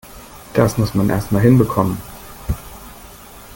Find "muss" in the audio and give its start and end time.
0.79-0.95